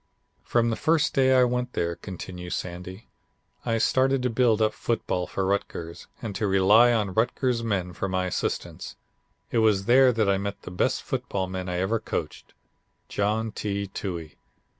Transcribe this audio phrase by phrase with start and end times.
[0.43, 3.11] "From the first day I went there," continues Sandy,
[3.63, 8.09] "I started to build up football for Rutgers and to rely on Rutgers men for
[8.09, 8.95] my assistants.
[9.51, 12.55] It was there that I met the best football man I ever coached,
[13.09, 13.85] John T.
[13.89, 14.37] Toohey.